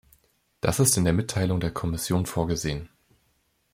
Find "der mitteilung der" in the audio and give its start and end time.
1.03-1.69